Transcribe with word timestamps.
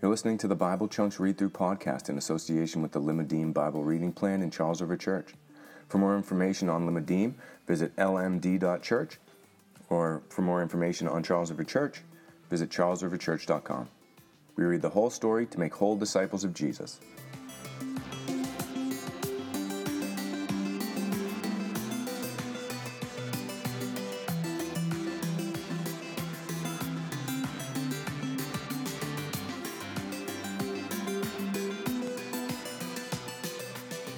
You're 0.00 0.12
listening 0.12 0.38
to 0.38 0.46
the 0.46 0.54
Bible 0.54 0.86
Chunks 0.86 1.18
Read 1.18 1.36
Through 1.36 1.50
podcast 1.50 2.08
in 2.08 2.18
association 2.18 2.82
with 2.82 2.92
the 2.92 3.00
Limmudim 3.00 3.52
Bible 3.52 3.82
Reading 3.82 4.12
Plan 4.12 4.42
in 4.42 4.50
Charles 4.52 4.80
River 4.80 4.96
Church. 4.96 5.34
For 5.88 5.98
more 5.98 6.16
information 6.16 6.68
on 6.68 6.86
Limmudim, 6.86 7.34
visit 7.66 7.96
lmd.church, 7.96 9.18
or 9.90 10.22
for 10.28 10.42
more 10.42 10.62
information 10.62 11.08
on 11.08 11.24
Charles 11.24 11.50
River 11.50 11.64
Church, 11.64 12.02
visit 12.48 12.70
charlesriverchurch.com. 12.70 13.88
We 14.54 14.62
read 14.62 14.82
the 14.82 14.90
whole 14.90 15.10
story 15.10 15.46
to 15.46 15.58
make 15.58 15.74
whole 15.74 15.96
disciples 15.96 16.44
of 16.44 16.54
Jesus. 16.54 17.00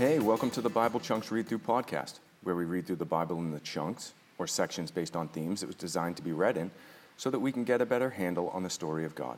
Hey, 0.01 0.19
welcome 0.19 0.51
to 0.53 0.63
the 0.63 0.71
Bible 0.71 0.99
Chunks 0.99 1.31
Read 1.31 1.47
Through 1.47 1.59
podcast, 1.59 2.21
where 2.43 2.57
we 2.57 2.65
read 2.65 2.87
through 2.87 2.97
the 2.97 3.05
Bible 3.05 3.37
in 3.37 3.51
the 3.51 3.61
chunks, 3.61 4.15
or 4.39 4.47
sections 4.47 4.91
based 4.91 5.15
on 5.15 5.29
themes 5.29 5.63
it 5.63 5.67
was 5.67 5.77
designed 5.77 6.17
to 6.17 6.23
be 6.23 6.33
read 6.33 6.57
in, 6.57 6.71
so 7.19 7.29
that 7.29 7.41
we 7.41 7.53
can 7.53 7.65
get 7.65 7.83
a 7.83 7.85
better 7.85 8.09
handle 8.09 8.49
on 8.49 8.63
the 8.63 8.71
story 8.71 9.05
of 9.05 9.15
God. 9.15 9.37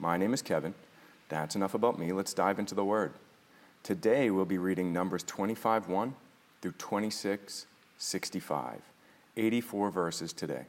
My 0.00 0.16
name 0.16 0.34
is 0.34 0.42
Kevin. 0.42 0.74
That's 1.28 1.54
enough 1.54 1.74
about 1.74 1.96
me. 1.96 2.10
Let's 2.10 2.34
dive 2.34 2.58
into 2.58 2.74
the 2.74 2.84
Word. 2.84 3.12
Today 3.84 4.32
we'll 4.32 4.44
be 4.46 4.58
reading 4.58 4.92
Numbers 4.92 5.22
25 5.22 5.88
1 5.88 6.14
through 6.60 6.72
26 6.72 7.66
65, 7.96 8.80
84 9.36 9.90
verses 9.92 10.32
today. 10.32 10.66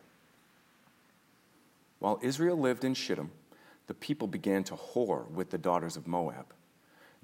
While 1.98 2.20
Israel 2.22 2.60
lived 2.60 2.84
in 2.84 2.94
Shittim, 2.94 3.32
the 3.88 3.96
people 3.96 4.28
began 4.28 4.64
to 4.66 4.76
whore 4.76 5.28
with 5.32 5.50
the 5.50 5.58
daughters 5.58 5.98
of 5.98 6.06
Moab. 6.06 6.46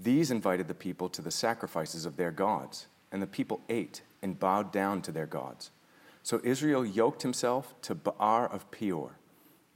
These 0.03 0.31
invited 0.31 0.67
the 0.67 0.73
people 0.73 1.09
to 1.09 1.21
the 1.21 1.31
sacrifices 1.31 2.05
of 2.05 2.17
their 2.17 2.31
gods, 2.31 2.87
and 3.11 3.21
the 3.21 3.27
people 3.27 3.61
ate 3.69 4.01
and 4.21 4.39
bowed 4.39 4.71
down 4.71 5.01
to 5.03 5.11
their 5.11 5.27
gods. 5.27 5.69
So 6.23 6.41
Israel 6.43 6.85
yoked 6.85 7.21
himself 7.21 7.73
to 7.83 7.95
Baal 7.95 8.47
of 8.51 8.69
Peor, 8.71 9.11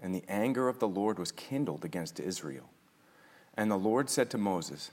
and 0.01 0.15
the 0.15 0.23
anger 0.27 0.67
of 0.67 0.79
the 0.79 0.87
Lord 0.87 1.19
was 1.19 1.31
kindled 1.31 1.85
against 1.85 2.19
Israel. 2.19 2.69
And 3.55 3.69
the 3.69 3.77
Lord 3.77 4.09
said 4.09 4.29
to 4.31 4.37
Moses, 4.37 4.91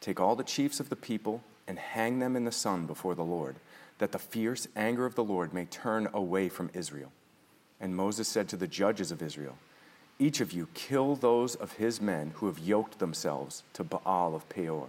Take 0.00 0.20
all 0.20 0.36
the 0.36 0.44
chiefs 0.44 0.80
of 0.80 0.90
the 0.90 0.96
people 0.96 1.42
and 1.66 1.78
hang 1.78 2.18
them 2.18 2.36
in 2.36 2.44
the 2.44 2.52
sun 2.52 2.86
before 2.86 3.14
the 3.14 3.24
Lord, 3.24 3.56
that 3.98 4.12
the 4.12 4.18
fierce 4.18 4.68
anger 4.76 5.06
of 5.06 5.14
the 5.14 5.24
Lord 5.24 5.54
may 5.54 5.64
turn 5.64 6.08
away 6.12 6.48
from 6.48 6.70
Israel. 6.74 7.10
And 7.80 7.96
Moses 7.96 8.28
said 8.28 8.48
to 8.50 8.56
the 8.56 8.66
judges 8.66 9.10
of 9.10 9.22
Israel, 9.22 9.56
each 10.18 10.40
of 10.40 10.52
you 10.52 10.68
kill 10.74 11.16
those 11.16 11.54
of 11.54 11.72
his 11.72 12.00
men 12.00 12.32
who 12.36 12.46
have 12.46 12.58
yoked 12.58 12.98
themselves 12.98 13.62
to 13.72 13.84
Baal 13.84 14.34
of 14.34 14.48
Peor. 14.48 14.88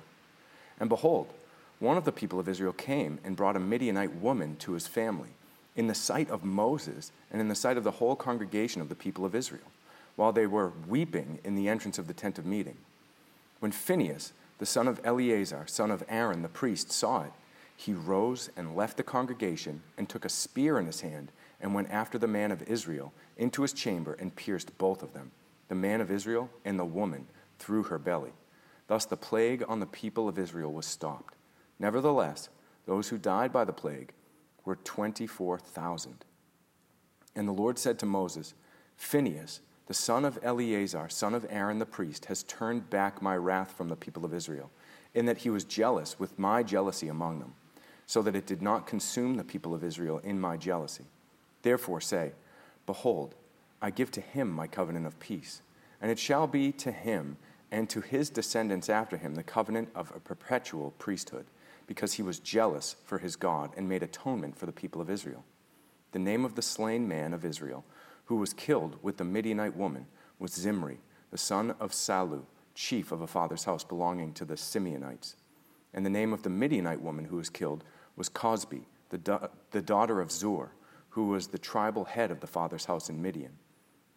And 0.80 0.90
behold, 0.90 1.34
one 1.80 1.98
of 1.98 2.06
the 2.06 2.12
people 2.12 2.40
of 2.40 2.48
Israel 2.48 2.73
came 2.73 3.20
and 3.23 3.36
brought 3.36 3.56
a 3.56 3.59
Midianite 3.59 4.16
woman 4.16 4.56
to 4.58 4.73
his 4.73 4.88
family, 4.88 5.30
in 5.76 5.88
the 5.88 5.96
sight 5.96 6.30
of 6.30 6.44
Moses 6.44 7.12
and 7.31 7.42
in 7.42 7.48
the 7.48 7.56
sight 7.56 7.78
of 7.78 7.84
the 7.84 7.92
whole 7.92 8.16
congregation 8.16 8.81
of 8.81 8.90
the 8.90 8.96
people 8.96 9.26
of 9.26 9.36
Israel, 9.36 9.72
while 10.16 10.31
they 10.31 10.48
were 10.48 10.72
weeping 10.88 11.40
in 11.44 11.56
the 11.56 11.68
entrance 11.68 12.00
of 12.00 12.08
the 12.08 12.14
tent 12.14 12.40
of 12.40 12.46
meeting. 12.46 12.78
When 13.59 13.72
Phinehas, 13.72 14.31
the 14.59 14.66
son 14.66 14.88
of 14.88 15.02
Eleazar, 15.03 15.66
son 15.68 15.92
of 15.92 16.03
Aaron 16.08 16.44
the 16.44 16.48
priest, 16.48 16.92
saw 16.92 17.23
it, 17.23 17.31
he 17.76 17.94
rose 17.94 18.50
and 18.56 18.76
left 18.76 18.96
the 18.96 19.03
congregation 19.03 19.81
and 19.98 20.08
took 20.08 20.23
a 20.23 20.30
spear 20.30 20.80
in 20.80 20.86
his 20.86 21.02
hand 21.02 21.30
and 21.61 21.73
went 21.73 21.92
after 21.92 22.17
the 22.17 22.28
man 22.28 22.52
of 22.52 22.64
Israel 22.64 23.14
into 23.38 23.61
his 23.61 23.73
chamber 23.73 24.14
and 24.20 24.36
pierced 24.36 24.78
both 24.78 25.03
of 25.03 25.14
them, 25.14 25.31
the 25.67 25.75
man 25.75 26.02
of 26.02 26.12
Israel 26.12 26.50
and 26.64 26.78
the 26.78 26.86
woman, 26.86 27.28
through 27.59 27.84
her 27.84 27.97
belly. 27.97 28.34
Thus 28.88 29.06
the 29.06 29.17
plague 29.17 29.64
on 29.67 29.80
the 29.80 29.86
people 29.86 30.28
of 30.28 30.38
Israel 30.38 30.72
was 30.72 30.86
stopped. 30.86 31.36
Nevertheless, 31.80 32.50
those 32.86 33.09
who 33.09 33.17
died 33.17 33.52
by 33.52 33.66
the 33.66 33.73
plague 33.73 34.14
were 34.64 34.75
24,000. 34.75 36.25
And 37.35 37.47
the 37.47 37.53
Lord 37.53 37.78
said 37.78 38.00
to 38.00 38.06
Moses, 38.06 38.53
Phinehas, 38.96 39.62
the 39.88 39.94
son 39.94 40.25
of 40.25 40.40
Eleazar, 40.41 41.09
son 41.09 41.34
of 41.34 41.46
Aaron 41.50 41.80
the 41.80 41.85
priest, 41.85 42.25
has 42.25 42.44
turned 42.44 42.90
back 42.90 43.22
my 43.22 43.35
wrath 43.35 43.72
from 43.72 43.90
the 43.90 43.96
people 43.96 44.25
of 44.25 44.34
Israel, 44.34 44.72
in 45.13 45.25
that 45.25 45.40
he 45.40 45.50
was 45.50 45.63
jealous 45.63 46.19
with 46.19 46.40
my 46.40 46.63
jealousy 46.63 47.07
among 47.07 47.40
them, 47.40 47.53
so 48.06 48.22
that 48.22 48.35
it 48.35 48.47
did 48.47 48.62
not 48.62 48.88
consume 48.88 49.35
the 49.35 49.44
people 49.44 49.74
of 49.74 49.84
Israel 49.84 50.19
in 50.24 50.40
my 50.40 50.57
jealousy. 50.57 51.06
Therefore 51.66 52.00
say, 52.00 52.34
Behold, 52.86 53.34
I 53.81 53.90
give 53.90 54.12
to 54.12 54.22
him 54.22 54.52
my 54.52 54.68
covenant 54.68 55.08
of 55.08 55.20
peace, 55.20 55.64
and 56.00 56.12
it 56.12 56.20
shall 56.20 56.46
be 56.46 56.72
to 56.74 56.92
him 56.92 57.38
and 57.72 57.90
to 57.90 58.02
his 58.02 58.30
descendants 58.30 58.88
after 58.88 59.18
him 59.18 59.34
the 59.34 59.42
covenant 59.42 59.90
of 59.96 60.14
a 60.16 60.20
perpetual 60.20 60.94
priesthood, 61.00 61.48
because 61.88 62.14
he 62.14 62.22
was 62.22 62.38
jealous 62.38 62.98
for 63.04 63.18
his 63.18 63.36
God 63.36 63.72
and 63.75 63.90
made 63.90 64.04
atonement 64.04 64.56
for 64.56 64.68
the 64.68 64.72
people 64.72 65.02
of 65.02 65.09
Israel. 65.09 65.44
The 66.12 66.20
name 66.20 66.46
of 66.46 66.54
the 66.54 66.62
slain 66.62 67.08
man 67.08 67.34
of 67.34 67.44
Israel, 67.44 67.84
who 68.25 68.36
was 68.36 68.54
killed 68.54 69.00
with 69.02 69.18
the 69.18 69.24
Midianite 69.24 69.75
woman, 69.75 70.06
was 70.38 70.54
Zimri, 70.54 71.00
the 71.31 71.38
son 71.40 71.74
of 71.80 71.94
Salu, 71.94 72.44
chief 72.75 73.12
of 73.12 73.22
a 73.22 73.28
father's 73.28 73.64
house 73.64 73.84
belonging 73.84 74.34
to 74.34 74.46
the 74.46 74.54
Simeonites. 74.54 75.34
And 75.96 76.06
the 76.06 76.12
name 76.12 76.31
of 76.31 76.44
the 76.44 76.50
Midianite 76.52 77.02
woman 77.02 77.25
who 77.25 77.38
was 77.38 77.50
killed 77.50 77.84
was 78.16 78.30
Cosbi, 78.30 78.84
the, 79.09 79.18
da- 79.18 79.48
the 79.72 79.81
daughter 79.81 80.22
of 80.22 80.31
Zur 80.31 80.70
who 81.16 81.28
was 81.28 81.48
the 81.48 81.58
tribal 81.58 82.03
head 82.03 82.30
of 82.30 82.42
the 82.42 82.48
father's 82.48 82.84
house 82.84 83.09
in 83.09 83.22
Midian. 83.22 83.53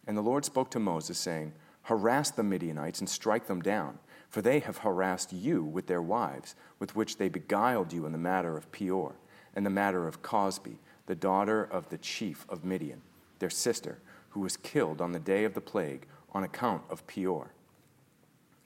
And 0.08 0.16
the 0.16 0.20
Lord 0.20 0.44
spoke 0.44 0.68
to 0.72 0.80
Moses, 0.80 1.16
saying, 1.16 1.52
Harass 1.82 2.32
the 2.32 2.42
Midianites 2.42 2.98
and 2.98 3.08
strike 3.08 3.46
them 3.46 3.62
down, 3.62 4.00
for 4.28 4.42
they 4.42 4.58
have 4.58 4.78
harassed 4.78 5.32
you 5.32 5.62
with 5.62 5.86
their 5.86 6.02
wives, 6.02 6.56
with 6.80 6.96
which 6.96 7.16
they 7.16 7.28
beguiled 7.28 7.92
you 7.92 8.04
in 8.04 8.10
the 8.10 8.18
matter 8.18 8.56
of 8.56 8.72
Peor, 8.72 9.14
and 9.54 9.64
the 9.64 9.70
matter 9.70 10.08
of 10.08 10.22
Cosbi, 10.22 10.80
the 11.06 11.14
daughter 11.14 11.62
of 11.62 11.88
the 11.88 11.98
chief 11.98 12.44
of 12.48 12.64
Midian, 12.64 13.02
their 13.38 13.48
sister, 13.48 14.00
who 14.30 14.40
was 14.40 14.56
killed 14.56 15.00
on 15.00 15.12
the 15.12 15.20
day 15.20 15.44
of 15.44 15.54
the 15.54 15.60
plague 15.60 16.04
on 16.32 16.42
account 16.42 16.82
of 16.90 17.06
Peor. 17.06 17.52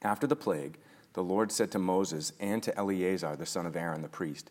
After 0.00 0.26
the 0.26 0.36
plague, 0.36 0.78
the 1.12 1.22
Lord 1.22 1.52
said 1.52 1.70
to 1.72 1.78
Moses 1.78 2.32
and 2.40 2.62
to 2.62 2.74
Eleazar 2.78 3.36
the 3.36 3.44
son 3.44 3.66
of 3.66 3.76
Aaron 3.76 4.00
the 4.00 4.08
priest, 4.08 4.50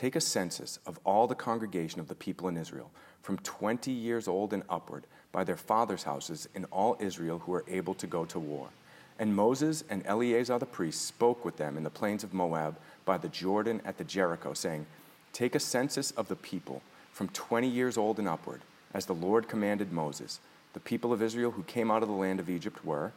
Take 0.00 0.16
a 0.16 0.20
census 0.22 0.78
of 0.86 0.98
all 1.04 1.26
the 1.26 1.34
congregation 1.34 2.00
of 2.00 2.08
the 2.08 2.14
people 2.14 2.48
in 2.48 2.56
Israel 2.56 2.90
from 3.20 3.36
20 3.36 3.90
years 3.90 4.26
old 4.26 4.54
and 4.54 4.62
upward 4.66 5.04
by 5.30 5.44
their 5.44 5.58
fathers' 5.58 6.04
houses 6.04 6.48
in 6.54 6.64
all 6.72 6.96
Israel 6.98 7.40
who 7.40 7.52
are 7.52 7.66
able 7.68 7.92
to 7.92 8.06
go 8.06 8.24
to 8.24 8.38
war. 8.38 8.70
And 9.18 9.36
Moses 9.36 9.84
and 9.90 10.02
Eleazar 10.06 10.58
the 10.58 10.64
priest 10.64 11.04
spoke 11.04 11.44
with 11.44 11.58
them 11.58 11.76
in 11.76 11.82
the 11.82 11.90
plains 11.90 12.24
of 12.24 12.32
Moab 12.32 12.78
by 13.04 13.18
the 13.18 13.28
Jordan 13.28 13.82
at 13.84 13.98
the 13.98 14.04
Jericho, 14.04 14.54
saying, 14.54 14.86
Take 15.34 15.54
a 15.54 15.60
census 15.60 16.12
of 16.12 16.28
the 16.28 16.36
people 16.36 16.80
from 17.12 17.28
20 17.28 17.68
years 17.68 17.98
old 17.98 18.18
and 18.18 18.26
upward, 18.26 18.62
as 18.94 19.04
the 19.04 19.12
Lord 19.12 19.48
commanded 19.48 19.92
Moses. 19.92 20.40
The 20.72 20.80
people 20.80 21.12
of 21.12 21.20
Israel 21.20 21.50
who 21.50 21.62
came 21.64 21.90
out 21.90 22.02
of 22.02 22.08
the 22.08 22.14
land 22.14 22.40
of 22.40 22.48
Egypt 22.48 22.86
were 22.86 23.12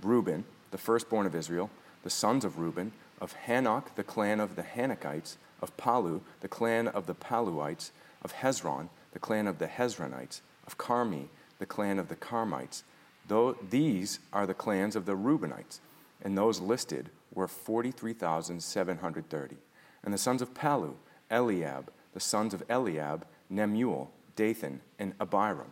Reuben, 0.00 0.44
the 0.70 0.78
firstborn 0.78 1.26
of 1.26 1.34
Israel, 1.34 1.68
the 2.04 2.10
sons 2.10 2.44
of 2.44 2.60
Reuben, 2.60 2.92
of 3.20 3.34
Hanoch, 3.48 3.96
the 3.96 4.04
clan 4.04 4.38
of 4.38 4.54
the 4.54 4.62
Hanochites, 4.62 5.34
of 5.62 5.76
Palu, 5.76 6.20
the 6.40 6.48
clan 6.48 6.88
of 6.88 7.06
the 7.06 7.14
Paluites, 7.14 7.92
of 8.22 8.34
Hezron, 8.34 8.88
the 9.12 9.18
clan 9.18 9.46
of 9.46 9.58
the 9.58 9.68
Hezronites, 9.68 10.40
of 10.66 10.76
Carmi, 10.76 11.28
the 11.58 11.66
clan 11.66 11.98
of 11.98 12.08
the 12.08 12.16
Carmites. 12.16 12.84
Though 13.28 13.56
these 13.70 14.18
are 14.32 14.46
the 14.46 14.54
clans 14.54 14.96
of 14.96 15.06
the 15.06 15.16
Reubenites, 15.16 15.78
and 16.22 16.36
those 16.36 16.60
listed 16.60 17.10
were 17.32 17.48
43,730. 17.48 19.56
And 20.04 20.12
the 20.12 20.18
sons 20.18 20.42
of 20.42 20.54
Palu, 20.54 20.96
Eliab, 21.30 21.90
the 22.12 22.20
sons 22.20 22.52
of 22.52 22.62
Eliab, 22.68 23.26
Nemuel, 23.50 24.08
Dathan, 24.36 24.82
and 24.98 25.14
Abiram. 25.20 25.70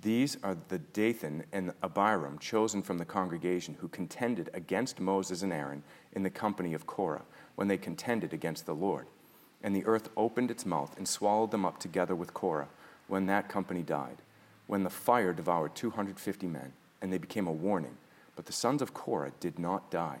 These 0.00 0.36
are 0.44 0.56
the 0.68 0.78
Dathan 0.78 1.44
and 1.52 1.72
Abiram 1.82 2.38
chosen 2.38 2.82
from 2.82 2.98
the 2.98 3.04
congregation 3.04 3.76
who 3.80 3.88
contended 3.88 4.48
against 4.54 5.00
Moses 5.00 5.42
and 5.42 5.52
Aaron 5.52 5.82
in 6.12 6.22
the 6.22 6.30
company 6.30 6.72
of 6.72 6.86
Korah 6.86 7.24
when 7.56 7.66
they 7.66 7.76
contended 7.76 8.32
against 8.32 8.66
the 8.66 8.74
Lord. 8.74 9.08
And 9.62 9.74
the 9.74 9.84
earth 9.86 10.08
opened 10.16 10.50
its 10.50 10.64
mouth 10.64 10.96
and 10.96 11.08
swallowed 11.08 11.50
them 11.50 11.64
up 11.64 11.78
together 11.78 12.14
with 12.14 12.34
Korah 12.34 12.68
when 13.08 13.26
that 13.26 13.48
company 13.48 13.82
died, 13.82 14.18
when 14.66 14.84
the 14.84 14.90
fire 14.90 15.32
devoured 15.32 15.74
250 15.74 16.46
men, 16.46 16.72
and 17.02 17.12
they 17.12 17.18
became 17.18 17.46
a 17.46 17.52
warning. 17.52 17.96
But 18.36 18.46
the 18.46 18.52
sons 18.52 18.82
of 18.82 18.94
Korah 18.94 19.32
did 19.40 19.58
not 19.58 19.90
die. 19.90 20.20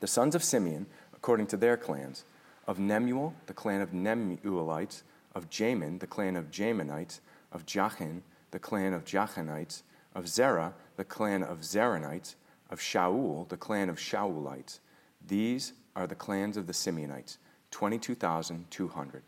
The 0.00 0.06
sons 0.06 0.34
of 0.34 0.42
Simeon, 0.42 0.86
according 1.14 1.48
to 1.48 1.56
their 1.56 1.76
clans, 1.76 2.24
of 2.66 2.78
Nemuel, 2.78 3.34
the 3.46 3.52
clan 3.52 3.80
of 3.80 3.90
Nemuelites, 3.90 5.02
of 5.34 5.50
Jamin, 5.50 6.00
the 6.00 6.06
clan 6.06 6.36
of 6.36 6.50
Jaminites, 6.50 7.20
of 7.52 7.66
Jachin, 7.66 8.22
the 8.50 8.58
clan 8.58 8.92
of 8.92 9.04
Jachinites, 9.04 9.82
of 10.14 10.28
Zerah, 10.28 10.74
the 10.96 11.04
clan 11.04 11.42
of 11.42 11.60
Zeranites, 11.60 12.34
of 12.70 12.80
Shaul, 12.80 13.48
the 13.48 13.56
clan 13.56 13.88
of 13.88 13.98
Shaulites. 13.98 14.78
These 15.26 15.72
are 15.94 16.06
the 16.06 16.14
clans 16.14 16.56
of 16.56 16.66
the 16.66 16.72
Simeonites, 16.72 17.36
22,200. 17.70 19.22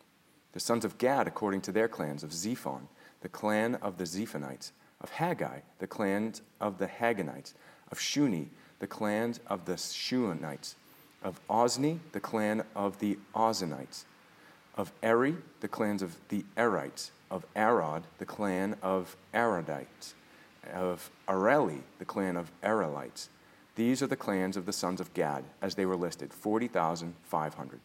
The 0.53 0.61
sons 0.61 0.85
of 0.85 0.99
Gad, 0.99 1.27
according 1.27 1.63
to 1.63 1.73
their 1.73 1.89
clans, 1.89 2.23
of 2.23 2.31
Zephon, 2.31 2.89
the 3.23 3.29
clan 3.29 3.77
of 3.77 3.99
the 3.99 4.05
Zephonites, 4.05 4.73
of 5.01 5.11
Haggai, 5.11 5.61
the 5.79 5.87
clan 5.87 6.35
of 6.61 6.79
the 6.79 6.87
Haganites, 6.87 7.55
of 7.91 7.99
Shuni, 7.99 8.49
the 8.79 8.87
clan 8.87 9.35
of 9.47 9.65
the 9.65 9.75
Shunites. 9.75 10.75
Of 11.23 11.41
Ozni, 11.49 12.01
the 12.11 12.21
clan 12.21 12.65
of 12.75 12.99
the 12.99 13.17
Ozanites. 13.33 14.05
Of 14.75 14.93
Eri, 15.03 15.37
the 15.61 15.69
clans 15.69 16.03
of 16.03 16.17
the 16.29 16.45
Erites. 16.57 17.11
Of 17.31 17.47
Arad, 17.55 18.03
the 18.19 18.27
clan 18.27 18.77
of 18.83 19.17
Arodites. 19.33 20.15
Of 20.73 21.11
Areli, 21.29 21.83
the 21.99 22.05
clan 22.05 22.37
of 22.37 22.51
Arelites. 22.63 23.29
These 23.77 24.03
are 24.03 24.09
the 24.09 24.17
clans 24.17 24.57
of 24.57 24.67
the 24.67 24.73
sons 24.73 25.01
of 25.01 25.15
Gad, 25.15 25.45
as 25.63 25.77
they 25.77 25.87
were 25.87 25.97
listed 25.97 26.35
40,500. 26.35 27.81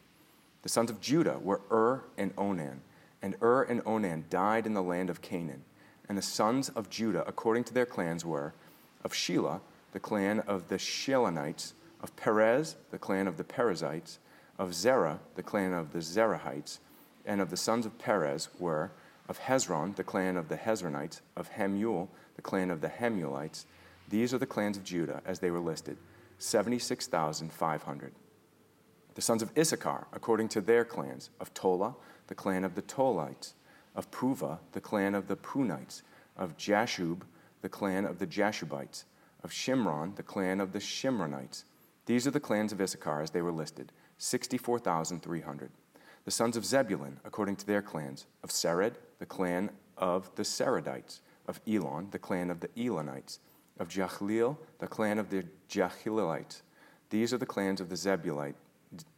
The 0.68 0.74
sons 0.74 0.90
of 0.90 1.00
Judah 1.00 1.40
were 1.40 1.62
Ur 1.72 2.04
and 2.18 2.34
Onan. 2.38 2.82
And 3.22 3.38
Ur 3.42 3.64
and 3.64 3.82
Onan 3.86 4.26
died 4.30 4.66
in 4.66 4.74
the 4.74 4.84
land 4.84 5.10
of 5.10 5.22
Canaan. 5.22 5.64
And 6.10 6.18
the 6.18 6.22
sons 6.22 6.68
of 6.68 6.90
Judah, 6.90 7.24
according 7.26 7.64
to 7.64 7.74
their 7.74 7.86
clans, 7.86 8.26
were 8.26 8.54
of 9.02 9.14
Shelah, 9.14 9.62
the 9.94 10.02
clan 10.02 10.42
of 10.42 10.68
the 10.68 10.76
Shelonites, 10.76 11.72
of 12.02 12.14
Perez, 12.18 12.76
the 12.92 12.98
clan 12.98 13.30
of 13.30 13.38
the 13.38 13.46
Perezites, 13.46 14.20
of 14.60 14.74
Zerah, 14.74 15.22
the 15.36 15.42
clan 15.42 15.72
of 15.72 15.94
the 15.94 16.00
Zerahites, 16.00 16.80
and 17.26 17.40
of 17.40 17.50
the 17.50 17.56
sons 17.56 17.86
of 17.86 17.98
Perez 17.98 18.50
were 18.60 18.92
of 19.30 19.40
Hezron, 19.40 19.96
the 19.96 20.04
clan 20.04 20.36
of 20.36 20.50
the 20.50 20.58
Hezronites, 20.58 21.22
of 21.38 21.50
Hamul, 21.52 22.10
the 22.36 22.42
clan 22.42 22.72
of 22.72 22.82
the 22.82 22.90
Hamulites. 22.90 23.64
These 24.10 24.34
are 24.34 24.38
the 24.38 24.46
clans 24.46 24.76
of 24.76 24.84
Judah 24.84 25.22
as 25.26 25.40
they 25.40 25.50
were 25.50 25.62
listed 25.62 25.96
76,500. 26.40 28.12
The 29.18 29.24
sons 29.24 29.42
of 29.42 29.52
Issachar, 29.58 30.06
according 30.14 30.50
to 30.50 30.62
their 30.62 30.86
clans, 30.86 31.32
of 31.40 31.52
Tola, 31.56 31.96
the 32.28 32.36
clan 32.36 32.64
of 32.64 32.76
the 32.76 32.84
Tolites, 32.84 33.54
of 33.96 34.12
Puva, 34.12 34.60
the 34.74 34.80
clan 34.80 35.16
of 35.16 35.28
the 35.28 35.36
Punites, 35.36 36.04
of 36.38 36.56
Jashub, 36.56 37.24
the 37.64 37.68
clan 37.68 38.06
of 38.06 38.20
the 38.20 38.28
Jashubites, 38.28 39.06
of 39.44 39.50
Shimron, 39.50 40.16
the 40.18 40.22
clan 40.22 40.62
of 40.62 40.72
the 40.72 40.78
Shimronites. 40.78 41.64
These 42.06 42.28
are 42.28 42.32
the 42.32 42.40
clans 42.40 42.72
of 42.72 42.80
Issachar 42.80 43.22
as 43.22 43.32
they 43.32 43.42
were 43.42 43.52
listed 43.52 43.92
64,300. 44.20 45.72
The 46.26 46.30
sons 46.30 46.56
of 46.56 46.64
Zebulun, 46.64 47.20
according 47.26 47.56
to 47.56 47.66
their 47.66 47.82
clans, 47.82 48.28
of 48.44 48.52
Sered, 48.52 48.98
the 49.18 49.26
clan 49.26 49.72
of 49.98 50.30
the 50.36 50.44
Seredites, 50.44 51.22
of 51.48 51.60
Elon, 51.68 52.10
the 52.12 52.20
clan 52.20 52.52
of 52.52 52.60
the 52.60 52.70
Elonites, 52.78 53.40
of 53.80 53.88
Jahleel, 53.88 54.58
the 54.78 54.86
clan 54.86 55.18
of 55.18 55.32
the 55.32 55.44
Jahleelites. 55.68 56.62
These 57.10 57.34
are 57.34 57.40
the 57.40 57.48
clans 57.48 57.82
of 57.82 57.90
the 57.90 57.96
Zebulite, 57.96 58.54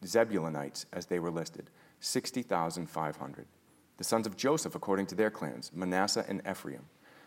Zebulonites 0.04 0.86
as 0.92 1.06
they 1.06 1.20
were 1.20 1.32
listed 1.32 1.70
60,500. 2.02 3.46
The 3.98 4.04
sons 4.04 4.26
of 4.26 4.38
Joseph, 4.38 4.76
according 4.76 5.08
to 5.08 5.16
their 5.16 5.30
clans, 5.30 5.72
Manasseh 5.74 6.26
and 6.28 6.42
Ephraim. 6.50 6.86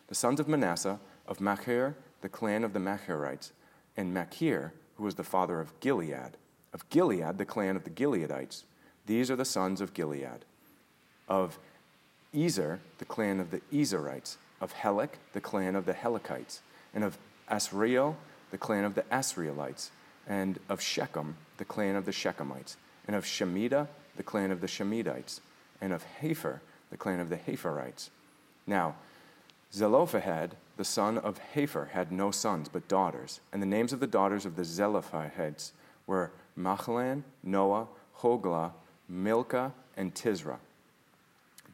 The 0.08 0.14
sons 0.14 0.40
of 0.40 0.48
Manasseh, 0.48 0.98
of 1.26 1.40
Machir, 1.40 1.96
the 2.22 2.28
clan 2.28 2.64
of 2.64 2.72
the 2.72 2.78
Machirites, 2.78 3.52
and 3.96 4.14
Machir, 4.14 4.72
who 4.96 5.04
was 5.04 5.14
the 5.16 5.24
father 5.24 5.60
of 5.60 5.78
Gilead. 5.80 6.36
Of 6.72 6.88
Gilead, 6.88 7.36
the 7.38 7.44
clan 7.44 7.76
of 7.76 7.84
the 7.84 7.90
Gileadites. 7.90 8.64
These 9.06 9.30
are 9.30 9.36
the 9.36 9.44
sons 9.44 9.80
of 9.80 9.92
Gilead. 9.94 10.44
Of 11.28 11.58
Ezer, 12.34 12.80
the 12.98 13.04
clan 13.04 13.40
of 13.40 13.50
the 13.50 13.60
Ezerites. 13.72 14.36
Of 14.60 14.74
Helek, 14.74 15.10
the 15.32 15.40
clan 15.40 15.76
of 15.76 15.84
the 15.84 15.92
Helekites. 15.92 16.60
And 16.94 17.04
of 17.04 17.18
Asriel, 17.50 18.16
the 18.50 18.58
clan 18.58 18.84
of 18.84 18.94
the 18.94 19.02
Asrielites. 19.02 19.90
And 20.28 20.58
of 20.68 20.80
Shechem, 20.80 21.36
the 21.58 21.64
clan 21.64 21.96
of 21.96 22.04
the 22.04 22.12
Shechemites. 22.12 22.76
And 23.06 23.16
of 23.16 23.24
Shemida, 23.24 23.88
the 24.16 24.22
clan 24.22 24.50
of 24.50 24.60
the 24.60 24.66
Shemidites. 24.66 25.40
And 25.80 25.92
of 25.92 26.04
Hepher, 26.20 26.60
the 26.90 26.96
clan 26.96 27.20
of 27.20 27.28
the 27.28 27.36
Hepherites. 27.36 28.10
Now, 28.66 28.94
Zelophehad, 29.72 30.56
the 30.76 30.84
son 30.84 31.18
of 31.18 31.40
Hepher, 31.54 31.90
had 31.90 32.12
no 32.12 32.30
sons 32.30 32.68
but 32.68 32.88
daughters, 32.88 33.40
and 33.52 33.62
the 33.62 33.66
names 33.66 33.92
of 33.92 34.00
the 34.00 34.06
daughters 34.06 34.44
of 34.44 34.56
the 34.56 34.62
Zelophahites 34.62 35.72
were 36.06 36.30
Machalan, 36.58 37.22
Noah, 37.42 37.86
Hoglah, 38.18 38.72
Milcah, 39.08 39.72
and 39.96 40.14
Tizra. 40.14 40.58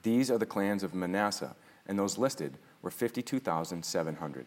These 0.02 0.30
are 0.30 0.38
the 0.38 0.46
clans 0.46 0.82
of 0.82 0.94
Manasseh, 0.94 1.56
and 1.86 1.98
those 1.98 2.18
listed 2.18 2.54
were 2.82 2.90
52,700. 2.90 4.46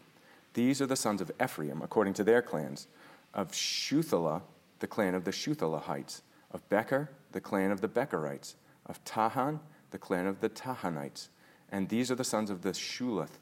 These 0.53 0.81
are 0.81 0.85
the 0.85 0.95
sons 0.95 1.21
of 1.21 1.31
Ephraim, 1.41 1.81
according 1.81 2.13
to 2.15 2.23
their 2.23 2.41
clans, 2.41 2.87
of 3.33 3.51
Shuthelah, 3.51 4.41
the 4.79 4.87
clan 4.87 5.15
of 5.15 5.23
the 5.23 5.31
Shuthelahites, 5.31 6.21
of 6.51 6.67
Becher, 6.69 7.09
the 7.31 7.41
clan 7.41 7.71
of 7.71 7.81
the 7.81 7.87
Becherites, 7.87 8.55
of 8.85 9.03
Tahan, 9.03 9.59
the 9.91 9.97
clan 9.97 10.27
of 10.27 10.41
the 10.41 10.49
Tahanites. 10.49 11.29
And 11.69 11.87
these 11.89 12.11
are 12.11 12.15
the 12.15 12.23
sons 12.23 12.49
of 12.49 12.61
the 12.61 12.71
Shulath, 12.71 13.39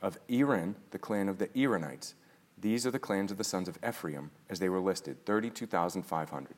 of 0.00 0.18
Eran, 0.28 0.76
the 0.90 0.98
clan 0.98 1.28
of 1.28 1.38
the 1.38 1.48
Eranites. 1.58 2.14
These 2.60 2.86
are 2.86 2.90
the 2.90 2.98
clans 2.98 3.30
of 3.30 3.38
the 3.38 3.44
sons 3.44 3.68
of 3.68 3.78
Ephraim, 3.86 4.30
as 4.48 4.58
they 4.58 4.68
were 4.68 4.80
listed 4.80 5.24
32,500. 5.24 6.54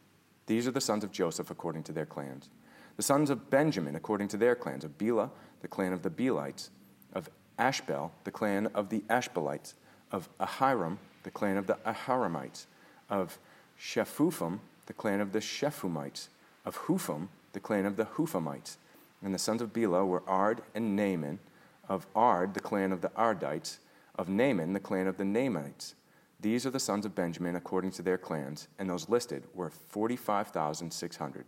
These 0.46 0.66
are 0.66 0.72
the 0.72 0.80
sons 0.80 1.04
of 1.04 1.12
Joseph 1.12 1.50
according 1.50 1.84
to 1.84 1.92
their 1.92 2.06
clans. 2.06 2.50
The 2.96 3.02
sons 3.02 3.30
of 3.30 3.50
Benjamin 3.50 3.96
according 3.96 4.28
to 4.28 4.36
their 4.36 4.54
clans 4.54 4.84
of 4.84 4.98
Bela, 4.98 5.30
the 5.60 5.68
clan 5.68 5.92
of 5.92 6.02
the 6.02 6.10
Belites, 6.10 6.70
of 7.12 7.30
Ashbel, 7.58 8.12
the 8.24 8.30
clan 8.30 8.66
of 8.74 8.88
the 8.88 9.00
Ashbelites, 9.08 9.74
of 10.10 10.28
Ahiram, 10.38 10.98
the 11.22 11.30
clan 11.30 11.56
of 11.56 11.66
the 11.66 11.78
Aharamites, 11.86 12.66
of 13.08 13.38
Shephupham, 13.78 14.60
the 14.86 14.92
clan 14.92 15.20
of 15.20 15.32
the 15.32 15.40
Shephumites, 15.40 16.28
of 16.64 16.76
Hupham, 16.86 17.28
the 17.52 17.60
clan 17.60 17.86
of 17.86 17.96
the 17.96 18.04
Huphamites. 18.04 18.76
And 19.22 19.34
the 19.34 19.38
sons 19.38 19.60
of 19.60 19.72
Bela 19.72 20.04
were 20.04 20.22
Ard 20.26 20.62
and 20.74 20.96
Naaman, 20.96 21.38
of 21.88 22.06
Ard, 22.14 22.54
the 22.54 22.60
clan 22.60 22.92
of 22.92 23.00
the 23.00 23.10
Ardites, 23.10 23.78
of 24.16 24.28
Naaman, 24.28 24.72
the 24.72 24.80
clan 24.80 25.06
of 25.06 25.16
the 25.16 25.24
Naamites. 25.24 25.94
These 26.40 26.64
are 26.64 26.70
the 26.70 26.80
sons 26.80 27.04
of 27.04 27.14
Benjamin 27.14 27.54
according 27.54 27.90
to 27.92 28.02
their 28.02 28.16
clans, 28.16 28.68
and 28.78 28.88
those 28.88 29.08
listed 29.08 29.44
were 29.54 29.70
45,600. 29.70 31.44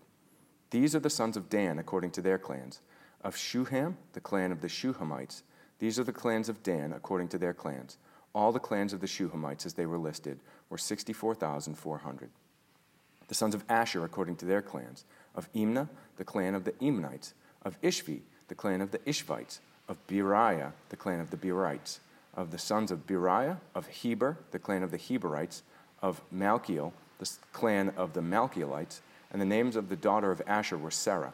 These 0.71 0.95
are 0.95 1.01
the 1.01 1.11
sons 1.11 1.37
of 1.37 1.49
Dan 1.49 1.79
according 1.79 2.11
to 2.13 2.23
their 2.23 2.39
clans. 2.39 2.81
Of 3.23 3.37
Shuham, 3.37 3.95
the 4.13 4.21
clan 4.21 4.53
of 4.53 4.61
the 4.61 4.69
Shuhamites. 4.69 5.43
These 5.79 5.99
are 5.99 6.05
the 6.05 6.13
clans 6.13 6.49
of 6.49 6.63
Dan 6.63 6.93
according 6.93 7.29
to 7.29 7.39
their 7.39 7.55
clans. 7.55 7.97
All 8.35 8.53
the 8.53 8.59
clans 8.59 8.93
of 8.93 9.01
the 9.01 9.07
Shuhamites, 9.07 9.67
as 9.67 9.75
they 9.75 9.87
were 9.87 9.99
listed, 9.99 10.39
were 10.71 10.79
64,400. 10.79 12.31
The 13.29 13.35
sons 13.35 13.55
of 13.55 13.65
Asher 13.69 14.05
according 14.05 14.37
to 14.37 14.47
their 14.47 14.63
clans. 14.63 15.05
Of 15.35 15.53
Imnah, 15.53 15.89
the 16.17 16.25
clan 16.25 16.55
of 16.55 16.65
the 16.65 16.75
Imnites. 16.81 17.35
Of 17.63 17.81
Ishvi, 17.83 18.21
the 18.49 18.55
clan 18.55 18.81
of 18.81 18.91
the 18.91 18.99
Ishvites. 19.01 19.61
Of 19.89 19.99
Beriah, 20.07 20.73
the 20.89 20.97
clan 20.97 21.21
of 21.21 21.31
the 21.31 21.37
Berites 21.37 22.01
of 22.35 22.51
the 22.51 22.59
sons 22.59 22.91
of 22.91 23.07
Beriah, 23.07 23.59
of 23.75 23.87
Heber, 23.87 24.39
the 24.53 24.59
clan 24.59 24.83
of 24.83 24.91
the 24.91 24.99
Heberites, 24.99 25.63
of 26.01 26.23
Malchiel, 26.35 26.93
the 27.19 27.31
clan 27.53 27.93
of 27.97 28.15
the 28.15 28.21
Malchielites, 28.21 29.01
and 29.31 29.41
the 29.41 29.47
names 29.47 29.77
of 29.77 29.89
the 29.89 29.97
daughter 29.97 30.31
of 30.31 30.43
Asher 30.47 30.79
were 30.79 30.91
Sarah. 30.91 31.33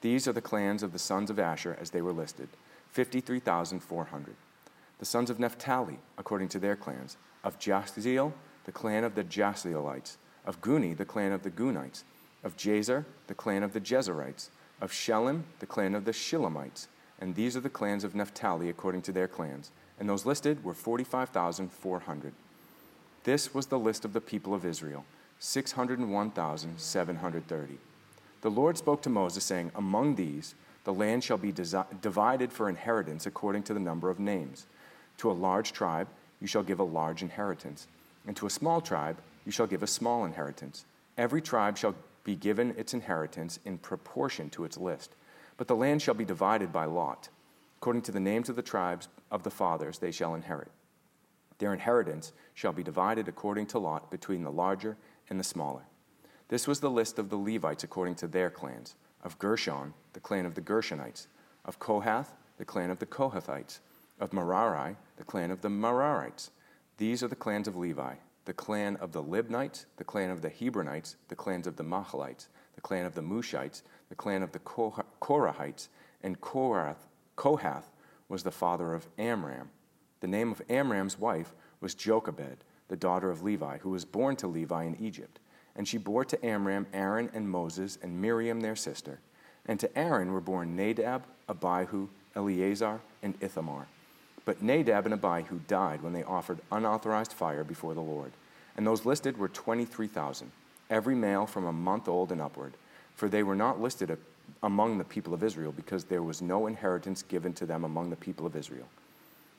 These 0.00 0.28
are 0.28 0.32
the 0.32 0.40
clans 0.40 0.82
of 0.82 0.92
the 0.92 0.98
sons 0.98 1.30
of 1.30 1.38
Asher 1.38 1.76
as 1.80 1.90
they 1.90 2.02
were 2.02 2.12
listed 2.12 2.48
53,400. 2.92 4.34
The 4.98 5.04
sons 5.04 5.30
of 5.30 5.38
Naphtali, 5.38 5.98
according 6.18 6.48
to 6.48 6.58
their 6.58 6.76
clans, 6.76 7.16
of 7.44 7.58
Jahziel, 7.58 8.32
the 8.64 8.72
clan 8.72 9.04
of 9.04 9.14
the 9.14 9.24
Jahzielites, 9.24 10.16
of 10.44 10.60
Guni, 10.60 10.96
the 10.96 11.04
clan 11.04 11.32
of 11.32 11.42
the 11.42 11.50
Gunites, 11.50 12.02
of 12.42 12.56
Jezer, 12.56 13.04
the 13.26 13.34
clan 13.34 13.62
of 13.62 13.72
the 13.72 13.80
Jezerites, 13.80 14.48
of 14.80 14.92
Shelem, 14.92 15.42
the 15.60 15.66
clan 15.66 15.94
of 15.94 16.04
the 16.04 16.12
Shilamites. 16.12 16.86
And 17.20 17.34
these 17.34 17.56
are 17.56 17.60
the 17.60 17.70
clans 17.70 18.04
of 18.04 18.14
Naphtali 18.14 18.68
according 18.68 19.02
to 19.02 19.12
their 19.12 19.28
clans 19.28 19.70
and 19.98 20.08
those 20.08 20.24
listed 20.26 20.62
were 20.64 20.74
45,400. 20.74 22.32
This 23.24 23.54
was 23.54 23.66
the 23.66 23.78
list 23.78 24.04
of 24.04 24.12
the 24.12 24.20
people 24.20 24.52
of 24.54 24.64
Israel 24.64 25.04
601,730. 25.38 27.78
The 28.42 28.50
Lord 28.50 28.78
spoke 28.78 29.02
to 29.02 29.10
Moses, 29.10 29.44
saying, 29.44 29.72
Among 29.74 30.14
these, 30.14 30.54
the 30.84 30.94
land 30.94 31.24
shall 31.24 31.36
be 31.36 31.52
desi- 31.52 32.00
divided 32.00 32.52
for 32.52 32.68
inheritance 32.68 33.26
according 33.26 33.64
to 33.64 33.74
the 33.74 33.80
number 33.80 34.08
of 34.08 34.20
names. 34.20 34.66
To 35.18 35.30
a 35.30 35.32
large 35.32 35.72
tribe, 35.72 36.08
you 36.40 36.46
shall 36.46 36.62
give 36.62 36.80
a 36.80 36.84
large 36.84 37.22
inheritance, 37.22 37.86
and 38.26 38.36
to 38.36 38.46
a 38.46 38.50
small 38.50 38.80
tribe, 38.80 39.18
you 39.44 39.52
shall 39.52 39.66
give 39.66 39.82
a 39.82 39.86
small 39.86 40.24
inheritance. 40.24 40.84
Every 41.16 41.40
tribe 41.40 41.78
shall 41.78 41.94
be 42.24 42.34
given 42.34 42.74
its 42.76 42.92
inheritance 42.92 43.58
in 43.64 43.78
proportion 43.78 44.50
to 44.50 44.64
its 44.64 44.76
list, 44.76 45.12
but 45.56 45.68
the 45.68 45.76
land 45.76 46.02
shall 46.02 46.14
be 46.14 46.24
divided 46.24 46.72
by 46.72 46.84
lot. 46.84 47.28
According 47.78 48.02
to 48.02 48.12
the 48.12 48.20
names 48.20 48.48
of 48.48 48.56
the 48.56 48.62
tribes 48.62 49.08
of 49.30 49.42
the 49.42 49.50
fathers, 49.50 49.98
they 49.98 50.10
shall 50.10 50.34
inherit. 50.34 50.70
Their 51.58 51.72
inheritance 51.72 52.32
shall 52.54 52.72
be 52.72 52.82
divided 52.82 53.28
according 53.28 53.66
to 53.68 53.78
lot 53.78 54.10
between 54.10 54.42
the 54.42 54.50
larger 54.50 54.96
and 55.30 55.40
the 55.40 55.44
smaller. 55.44 55.82
This 56.48 56.66
was 56.66 56.80
the 56.80 56.90
list 56.90 57.18
of 57.18 57.30
the 57.30 57.36
Levites 57.36 57.84
according 57.84 58.16
to 58.16 58.26
their 58.26 58.50
clans 58.50 58.94
of 59.24 59.38
Gershon, 59.38 59.94
the 60.12 60.20
clan 60.20 60.46
of 60.46 60.54
the 60.54 60.60
Gershonites, 60.60 61.26
of 61.64 61.78
Kohath, 61.78 62.34
the 62.58 62.64
clan 62.64 62.90
of 62.90 62.98
the 62.98 63.06
Kohathites, 63.06 63.80
of 64.20 64.32
Merari, 64.32 64.96
the 65.16 65.24
clan 65.24 65.50
of 65.50 65.60
the 65.60 65.68
Merarites. 65.68 66.50
These 66.98 67.22
are 67.22 67.28
the 67.28 67.36
clans 67.36 67.68
of 67.68 67.76
Levi 67.76 68.14
the 68.46 68.52
clan 68.52 68.96
of 68.98 69.10
the 69.10 69.22
Libnites, 69.22 69.86
the 69.96 70.04
clan 70.04 70.30
of 70.30 70.40
the 70.40 70.48
Hebronites, 70.48 71.16
the 71.26 71.34
clans 71.34 71.66
of 71.66 71.74
the 71.74 71.82
Mahalites, 71.82 72.46
the 72.76 72.80
clan 72.80 73.04
of 73.04 73.16
the 73.16 73.20
Mushites, 73.20 73.82
the 74.08 74.14
clan 74.14 74.40
of 74.40 74.52
the 74.52 74.60
Korahites, 74.60 75.88
and 76.22 76.40
Korath 76.40 77.08
Kohath 77.36 77.90
was 78.28 78.42
the 78.42 78.50
father 78.50 78.94
of 78.94 79.06
Amram. 79.18 79.70
The 80.20 80.26
name 80.26 80.50
of 80.50 80.62
Amram's 80.68 81.18
wife 81.18 81.54
was 81.80 81.94
Jochebed, 81.94 82.64
the 82.88 82.96
daughter 82.96 83.30
of 83.30 83.42
Levi, 83.42 83.78
who 83.78 83.90
was 83.90 84.04
born 84.04 84.36
to 84.36 84.46
Levi 84.46 84.84
in 84.84 84.96
Egypt. 84.96 85.38
And 85.76 85.86
she 85.86 85.98
bore 85.98 86.24
to 86.24 86.44
Amram 86.44 86.86
Aaron 86.94 87.30
and 87.34 87.50
Moses 87.50 87.98
and 88.02 88.20
Miriam 88.20 88.60
their 88.60 88.76
sister. 88.76 89.20
And 89.66 89.78
to 89.80 89.98
Aaron 89.98 90.32
were 90.32 90.40
born 90.40 90.74
Nadab, 90.74 91.24
Abihu, 91.48 92.08
Eleazar, 92.34 93.00
and 93.22 93.34
Ithamar. 93.40 93.86
But 94.46 94.62
Nadab 94.62 95.04
and 95.04 95.12
Abihu 95.12 95.58
died 95.66 96.02
when 96.02 96.14
they 96.14 96.22
offered 96.22 96.60
unauthorized 96.72 97.34
fire 97.34 97.64
before 97.64 97.92
the 97.92 98.00
Lord. 98.00 98.32
And 98.76 98.86
those 98.86 99.04
listed 99.04 99.36
were 99.36 99.48
23,000, 99.48 100.50
every 100.88 101.14
male 101.14 101.46
from 101.46 101.66
a 101.66 101.72
month 101.72 102.08
old 102.08 102.32
and 102.32 102.40
upward, 102.40 102.74
for 103.16 103.28
they 103.28 103.42
were 103.42 103.56
not 103.56 103.80
listed 103.80 104.16
among 104.62 104.98
the 104.98 105.04
people 105.04 105.34
of 105.34 105.42
Israel 105.42 105.72
because 105.72 106.04
there 106.04 106.22
was 106.22 106.40
no 106.40 106.66
inheritance 106.66 107.22
given 107.22 107.52
to 107.54 107.66
them 107.66 107.84
among 107.84 108.10
the 108.10 108.16
people 108.16 108.46
of 108.46 108.54
Israel. 108.54 108.86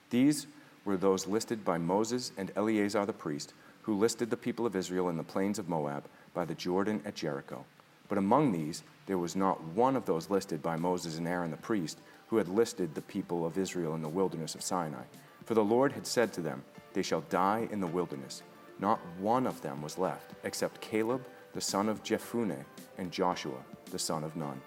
These 0.10 0.48
were 0.86 0.98
those 0.98 1.28
listed 1.28 1.66
by 1.66 1.78
Moses 1.78 2.32
and 2.38 2.52
Eleazar 2.56 3.06
the 3.06 3.14
priest, 3.14 3.54
who 3.82 3.94
listed 3.94 4.30
the 4.30 4.38
people 4.38 4.66
of 4.66 4.76
Israel 4.76 5.10
in 5.10 5.18
the 5.18 5.24
plains 5.24 5.60
of 5.60 5.68
Moab 5.68 6.06
by 6.34 6.46
the 6.46 6.56
Jordan 6.56 7.02
at 7.04 7.16
Jericho. 7.16 7.66
But 8.08 8.18
among 8.18 8.54
these, 8.54 8.84
there 9.06 9.18
was 9.18 9.36
not 9.36 9.62
one 9.64 9.98
of 9.98 10.06
those 10.06 10.30
listed 10.30 10.64
by 10.64 10.78
Moses 10.78 11.18
and 11.18 11.28
Aaron 11.28 11.52
the 11.52 11.58
priest, 11.58 11.98
who 12.28 12.38
had 12.38 12.48
listed 12.48 12.94
the 12.94 13.02
people 13.02 13.46
of 13.46 13.58
Israel 13.58 13.96
in 13.96 14.02
the 14.02 14.10
wilderness 14.10 14.56
of 14.56 14.62
Sinai. 14.62 15.04
For 15.46 15.54
the 15.54 15.64
Lord 15.64 15.92
had 15.94 16.06
said 16.06 16.34
to 16.34 16.42
them, 16.42 16.64
They 16.94 17.02
shall 17.02 17.22
die 17.22 17.68
in 17.72 17.80
the 17.80 17.88
wilderness. 17.88 18.44
Not 18.80 19.00
one 19.20 19.48
of 19.48 19.62
them 19.62 19.82
was 19.82 19.98
left, 19.98 20.34
except 20.44 20.82
Caleb 20.82 21.26
the 21.54 21.62
son 21.62 21.90
of 21.90 22.04
Jephunneh 22.04 22.66
and 22.98 23.12
Joshua 23.12 23.64
the 23.92 24.00
son 24.00 24.24
of 24.24 24.36
Nun. 24.36 24.62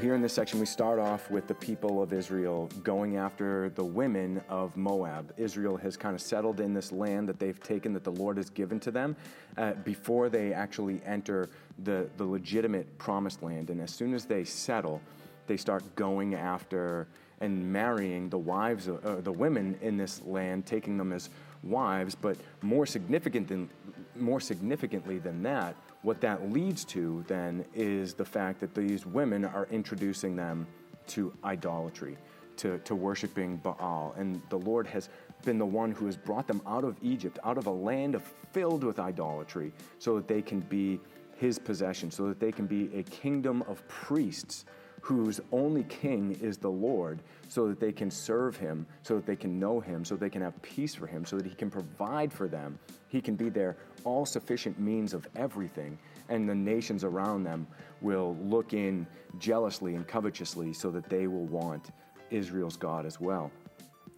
Here 0.00 0.14
in 0.14 0.22
this 0.22 0.32
section, 0.32 0.58
we 0.58 0.64
start 0.64 0.98
off 0.98 1.30
with 1.30 1.46
the 1.46 1.54
people 1.54 2.02
of 2.02 2.14
Israel 2.14 2.70
going 2.82 3.16
after 3.16 3.68
the 3.74 3.84
women 3.84 4.40
of 4.48 4.74
Moab. 4.74 5.32
Israel 5.36 5.76
has 5.76 5.96
kind 5.96 6.14
of 6.14 6.22
settled 6.22 6.60
in 6.60 6.72
this 6.72 6.90
land 6.90 7.28
that 7.28 7.38
they've 7.38 7.60
taken, 7.60 7.92
that 7.92 8.04
the 8.04 8.12
Lord 8.12 8.38
has 8.38 8.48
given 8.48 8.80
to 8.80 8.90
them, 8.90 9.14
uh, 9.58 9.72
before 9.84 10.30
they 10.30 10.54
actually 10.54 11.02
enter 11.04 11.50
the, 11.84 12.08
the 12.16 12.24
legitimate 12.24 12.96
promised 12.96 13.42
land. 13.42 13.68
And 13.68 13.80
as 13.80 13.90
soon 13.90 14.14
as 14.14 14.24
they 14.24 14.42
settle, 14.42 15.02
they 15.46 15.58
start 15.58 15.82
going 15.96 16.34
after 16.34 17.06
and 17.40 17.70
marrying 17.70 18.30
the 18.30 18.38
wives, 18.38 18.88
uh, 18.88 19.20
the 19.22 19.32
women 19.32 19.76
in 19.82 19.98
this 19.98 20.22
land, 20.22 20.64
taking 20.64 20.96
them 20.96 21.12
as 21.12 21.28
wives. 21.62 22.14
But 22.14 22.38
more 22.62 22.86
significant 22.86 23.48
than, 23.48 23.68
more 24.16 24.40
significantly 24.40 25.18
than 25.18 25.42
that, 25.42 25.76
what 26.02 26.20
that 26.20 26.50
leads 26.50 26.84
to 26.86 27.24
then 27.28 27.64
is 27.74 28.14
the 28.14 28.24
fact 28.24 28.60
that 28.60 28.74
these 28.74 29.06
women 29.06 29.44
are 29.44 29.66
introducing 29.70 30.36
them 30.36 30.66
to 31.08 31.32
idolatry, 31.44 32.16
to, 32.56 32.78
to 32.80 32.94
worshiping 32.94 33.56
Baal. 33.56 34.14
And 34.16 34.40
the 34.48 34.58
Lord 34.58 34.86
has 34.86 35.08
been 35.44 35.58
the 35.58 35.66
one 35.66 35.92
who 35.92 36.06
has 36.06 36.16
brought 36.16 36.46
them 36.46 36.62
out 36.66 36.84
of 36.84 36.96
Egypt, 37.02 37.38
out 37.44 37.58
of 37.58 37.66
a 37.66 37.70
land 37.70 38.20
filled 38.52 38.84
with 38.84 38.98
idolatry, 38.98 39.72
so 39.98 40.16
that 40.16 40.28
they 40.28 40.42
can 40.42 40.60
be 40.60 41.00
his 41.36 41.58
possession, 41.58 42.10
so 42.10 42.28
that 42.28 42.38
they 42.38 42.52
can 42.52 42.66
be 42.66 42.90
a 42.94 43.02
kingdom 43.04 43.62
of 43.62 43.86
priests 43.88 44.64
whose 45.00 45.40
only 45.52 45.84
king 45.84 46.36
is 46.40 46.58
the 46.58 46.70
Lord, 46.70 47.20
so 47.48 47.68
that 47.68 47.80
they 47.80 47.92
can 47.92 48.10
serve 48.10 48.56
him, 48.56 48.86
so 49.02 49.16
that 49.16 49.26
they 49.26 49.36
can 49.36 49.58
know 49.58 49.80
him, 49.80 50.04
so 50.04 50.14
that 50.14 50.20
they 50.20 50.30
can 50.30 50.42
have 50.42 50.60
peace 50.62 50.94
for 50.94 51.06
him, 51.06 51.24
so 51.24 51.36
that 51.36 51.46
he 51.46 51.54
can 51.54 51.70
provide 51.70 52.32
for 52.32 52.48
them. 52.48 52.78
He 53.08 53.20
can 53.20 53.34
be 53.34 53.48
their 53.48 53.76
all 54.04 54.24
sufficient 54.24 54.78
means 54.78 55.14
of 55.14 55.26
everything, 55.34 55.98
and 56.28 56.48
the 56.48 56.54
nations 56.54 57.02
around 57.02 57.44
them 57.44 57.66
will 58.00 58.36
look 58.42 58.72
in 58.72 59.06
jealously 59.38 59.94
and 59.94 60.06
covetously 60.06 60.72
so 60.72 60.90
that 60.90 61.08
they 61.08 61.26
will 61.26 61.46
want 61.46 61.90
Israel's 62.30 62.76
God 62.76 63.06
as 63.06 63.20
well, 63.20 63.50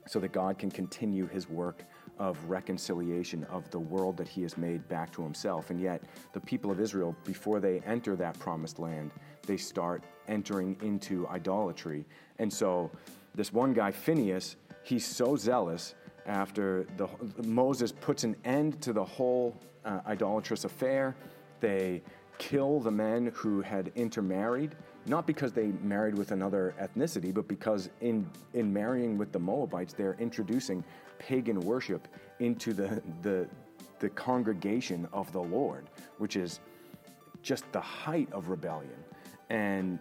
so 0.06 0.20
that 0.20 0.32
God 0.32 0.58
can 0.58 0.70
continue 0.70 1.26
his 1.26 1.48
work 1.48 1.84
of 2.22 2.38
reconciliation 2.48 3.42
of 3.50 3.68
the 3.72 3.80
world 3.80 4.16
that 4.16 4.28
he 4.28 4.42
has 4.42 4.56
made 4.56 4.88
back 4.88 5.10
to 5.10 5.20
himself. 5.24 5.70
And 5.70 5.80
yet, 5.80 6.04
the 6.32 6.38
people 6.38 6.70
of 6.70 6.78
Israel, 6.78 7.16
before 7.24 7.58
they 7.58 7.80
enter 7.80 8.14
that 8.14 8.38
promised 8.38 8.78
land, 8.78 9.10
they 9.44 9.56
start 9.56 10.04
entering 10.28 10.76
into 10.82 11.26
idolatry. 11.26 12.04
And 12.38 12.50
so, 12.50 12.92
this 13.34 13.52
one 13.52 13.72
guy, 13.72 13.90
Phinehas, 13.90 14.54
he's 14.84 15.04
so 15.04 15.34
zealous 15.34 15.96
after 16.24 16.86
the, 16.96 17.08
Moses 17.44 17.90
puts 17.90 18.22
an 18.22 18.36
end 18.44 18.80
to 18.82 18.92
the 18.92 19.04
whole 19.04 19.58
uh, 19.84 19.98
idolatrous 20.06 20.64
affair. 20.64 21.16
They 21.58 22.02
kill 22.38 22.78
the 22.78 22.92
men 22.92 23.32
who 23.34 23.62
had 23.62 23.90
intermarried, 23.96 24.76
not 25.06 25.26
because 25.26 25.52
they 25.52 25.72
married 25.82 26.16
with 26.16 26.30
another 26.32 26.74
ethnicity, 26.80 27.34
but 27.34 27.48
because 27.48 27.90
in, 28.00 28.28
in 28.54 28.72
marrying 28.72 29.18
with 29.18 29.32
the 29.32 29.38
Moabites, 29.38 29.92
they're 29.92 30.16
introducing 30.20 30.84
pagan 31.18 31.60
worship 31.60 32.08
into 32.40 32.72
the, 32.72 33.02
the, 33.22 33.48
the 33.98 34.08
congregation 34.10 35.08
of 35.12 35.30
the 35.32 35.40
Lord, 35.40 35.88
which 36.18 36.36
is 36.36 36.60
just 37.42 37.70
the 37.72 37.80
height 37.80 38.28
of 38.32 38.48
rebellion. 38.48 39.04
And, 39.50 39.98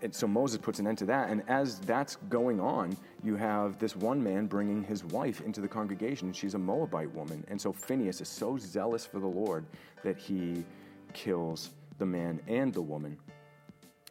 and 0.00 0.14
so 0.14 0.26
Moses 0.26 0.58
puts 0.58 0.78
an 0.78 0.86
end 0.86 0.98
to 0.98 1.06
that. 1.06 1.28
And 1.28 1.42
as 1.48 1.78
that's 1.80 2.16
going 2.28 2.58
on, 2.58 2.96
you 3.22 3.36
have 3.36 3.78
this 3.78 3.94
one 3.94 4.22
man 4.22 4.46
bringing 4.46 4.82
his 4.82 5.04
wife 5.04 5.42
into 5.42 5.60
the 5.60 5.68
congregation. 5.68 6.32
She's 6.32 6.54
a 6.54 6.58
Moabite 6.58 7.12
woman. 7.14 7.44
And 7.48 7.60
so 7.60 7.72
Phinehas 7.72 8.20
is 8.20 8.28
so 8.28 8.56
zealous 8.58 9.04
for 9.06 9.20
the 9.20 9.26
Lord 9.26 9.66
that 10.02 10.18
he 10.18 10.64
kills 11.12 11.70
the 11.98 12.06
man 12.06 12.40
and 12.48 12.72
the 12.72 12.82
woman. 12.82 13.16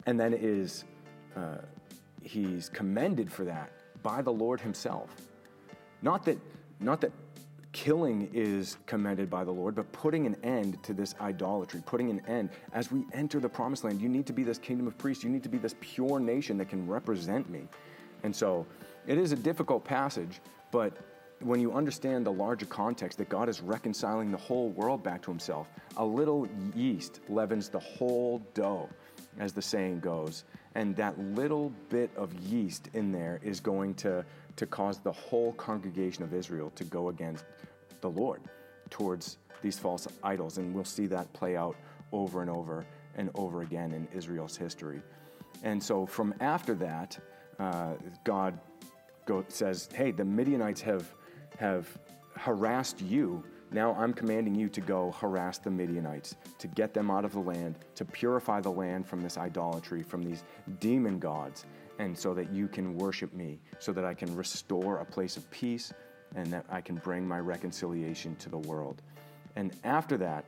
And 0.06 0.18
then 0.18 0.34
is 0.34 0.84
uh, 1.36 1.58
he's 2.22 2.68
commended 2.68 3.30
for 3.30 3.44
that 3.44 3.70
by 4.02 4.22
the 4.22 4.32
Lord 4.32 4.60
himself. 4.60 5.14
Not 6.02 6.24
that, 6.24 6.38
not 6.80 7.00
that 7.02 7.12
killing 7.72 8.28
is 8.32 8.76
commended 8.86 9.30
by 9.30 9.44
the 9.44 9.50
Lord, 9.50 9.74
but 9.74 9.90
putting 9.92 10.26
an 10.26 10.36
end 10.42 10.82
to 10.82 10.92
this 10.92 11.14
idolatry, 11.20 11.82
putting 11.86 12.10
an 12.10 12.20
end. 12.26 12.50
As 12.72 12.90
we 12.90 13.04
enter 13.12 13.40
the 13.40 13.48
promised 13.48 13.84
land, 13.84 14.00
you 14.00 14.08
need 14.08 14.26
to 14.26 14.32
be 14.32 14.42
this 14.42 14.58
kingdom 14.58 14.86
of 14.86 14.98
priests. 14.98 15.24
You 15.24 15.30
need 15.30 15.42
to 15.42 15.48
be 15.48 15.58
this 15.58 15.74
pure 15.80 16.20
nation 16.20 16.58
that 16.58 16.68
can 16.68 16.86
represent 16.86 17.48
me. 17.48 17.62
And 18.24 18.34
so 18.34 18.66
it 19.06 19.18
is 19.18 19.32
a 19.32 19.36
difficult 19.36 19.84
passage, 19.84 20.40
but 20.70 20.96
when 21.40 21.60
you 21.60 21.72
understand 21.72 22.24
the 22.24 22.32
larger 22.32 22.66
context 22.66 23.18
that 23.18 23.28
God 23.28 23.48
is 23.48 23.60
reconciling 23.60 24.30
the 24.30 24.38
whole 24.38 24.68
world 24.70 25.02
back 25.02 25.22
to 25.22 25.30
himself, 25.30 25.68
a 25.96 26.04
little 26.04 26.46
yeast 26.74 27.20
leavens 27.28 27.68
the 27.68 27.80
whole 27.80 28.38
dough, 28.54 28.88
as 29.38 29.52
the 29.52 29.62
saying 29.62 30.00
goes. 30.00 30.44
And 30.74 30.96
that 30.96 31.18
little 31.18 31.72
bit 31.88 32.10
of 32.16 32.32
yeast 32.34 32.88
in 32.94 33.12
there 33.12 33.40
is 33.42 33.60
going 33.60 33.94
to, 33.96 34.24
to 34.56 34.66
cause 34.66 34.98
the 34.98 35.12
whole 35.12 35.52
congregation 35.54 36.24
of 36.24 36.32
Israel 36.32 36.72
to 36.76 36.84
go 36.84 37.08
against 37.08 37.44
the 38.00 38.10
Lord 38.10 38.40
towards 38.90 39.38
these 39.62 39.78
false 39.78 40.06
idols. 40.22 40.58
And 40.58 40.74
we'll 40.74 40.84
see 40.84 41.06
that 41.06 41.32
play 41.32 41.56
out 41.56 41.76
over 42.12 42.40
and 42.40 42.50
over 42.50 42.86
and 43.16 43.30
over 43.34 43.62
again 43.62 43.92
in 43.92 44.08
Israel's 44.16 44.56
history. 44.56 45.02
And 45.62 45.82
so 45.82 46.06
from 46.06 46.34
after 46.40 46.74
that, 46.76 47.18
uh, 47.58 47.94
God 48.24 48.58
go, 49.26 49.44
says, 49.48 49.88
Hey, 49.94 50.10
the 50.10 50.24
Midianites 50.24 50.80
have, 50.80 51.12
have 51.58 51.86
harassed 52.36 53.00
you. 53.00 53.44
Now 53.72 53.94
I'm 53.94 54.12
commanding 54.12 54.54
you 54.54 54.68
to 54.68 54.80
go 54.82 55.12
harass 55.12 55.58
the 55.58 55.70
Midianites, 55.70 56.36
to 56.58 56.66
get 56.68 56.92
them 56.92 57.10
out 57.10 57.24
of 57.24 57.32
the 57.32 57.40
land, 57.40 57.76
to 57.94 58.04
purify 58.04 58.60
the 58.60 58.70
land 58.70 59.06
from 59.06 59.22
this 59.22 59.38
idolatry, 59.38 60.02
from 60.02 60.22
these 60.22 60.44
demon 60.78 61.18
gods, 61.18 61.64
and 61.98 62.16
so 62.16 62.34
that 62.34 62.52
you 62.52 62.68
can 62.68 62.96
worship 62.96 63.32
me, 63.32 63.60
so 63.78 63.92
that 63.92 64.04
I 64.04 64.12
can 64.12 64.36
restore 64.36 64.98
a 64.98 65.04
place 65.04 65.36
of 65.36 65.50
peace 65.50 65.92
and 66.34 66.52
that 66.52 66.66
I 66.70 66.80
can 66.80 66.96
bring 66.96 67.26
my 67.26 67.40
reconciliation 67.40 68.36
to 68.36 68.48
the 68.48 68.58
world. 68.58 69.00
And 69.56 69.74
after 69.84 70.16
that, 70.18 70.44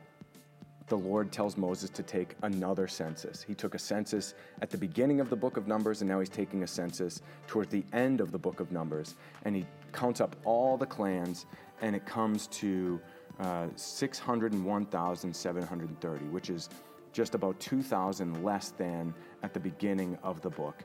the 0.87 0.97
Lord 0.97 1.31
tells 1.31 1.57
Moses 1.57 1.89
to 1.91 2.03
take 2.03 2.35
another 2.43 2.87
census. 2.87 3.41
He 3.41 3.55
took 3.55 3.73
a 3.73 3.79
census 3.79 4.35
at 4.61 4.69
the 4.69 4.77
beginning 4.77 5.19
of 5.19 5.31
the 5.31 5.35
book 5.35 5.57
of 5.57 5.67
Numbers, 5.67 6.01
and 6.01 6.09
now 6.09 6.19
he's 6.19 6.29
taking 6.29 6.61
a 6.61 6.67
census 6.67 7.21
towards 7.47 7.71
the 7.71 7.83
end 7.91 8.21
of 8.21 8.31
the 8.31 8.37
book 8.37 8.59
of 8.59 8.71
Numbers. 8.71 9.15
And 9.43 9.55
he 9.55 9.65
counts 9.93 10.21
up 10.21 10.35
all 10.45 10.77
the 10.77 10.85
clans, 10.85 11.47
and 11.81 11.95
it 11.95 12.05
comes 12.05 12.47
to 12.47 13.01
uh, 13.39 13.67
601,730, 13.75 16.25
which 16.25 16.49
is 16.49 16.69
just 17.11 17.35
about 17.35 17.59
2,000 17.59 18.43
less 18.43 18.71
than 18.71 19.13
at 19.43 19.53
the 19.53 19.59
beginning 19.59 20.17
of 20.23 20.41
the 20.41 20.49
book. 20.49 20.83